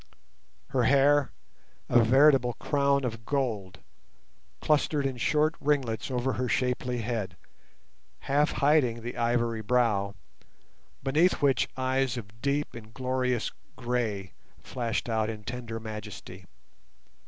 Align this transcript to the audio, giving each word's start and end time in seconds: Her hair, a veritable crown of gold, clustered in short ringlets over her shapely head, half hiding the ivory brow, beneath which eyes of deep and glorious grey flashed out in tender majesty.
Her 0.69 0.85
hair, 0.85 1.31
a 1.87 2.03
veritable 2.03 2.53
crown 2.53 3.03
of 3.03 3.23
gold, 3.23 3.81
clustered 4.59 5.05
in 5.05 5.17
short 5.17 5.53
ringlets 5.59 6.09
over 6.09 6.33
her 6.33 6.49
shapely 6.49 7.01
head, 7.03 7.37
half 8.21 8.53
hiding 8.53 9.03
the 9.03 9.15
ivory 9.15 9.61
brow, 9.61 10.15
beneath 11.03 11.33
which 11.43 11.69
eyes 11.77 12.17
of 12.17 12.41
deep 12.41 12.73
and 12.73 12.91
glorious 12.95 13.51
grey 13.75 14.33
flashed 14.57 15.07
out 15.07 15.29
in 15.29 15.43
tender 15.43 15.79
majesty. 15.79 16.47